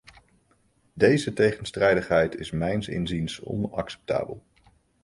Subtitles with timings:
[0.93, 4.43] Deze tegenstrijdigheid is mijns inziens onacceptabel.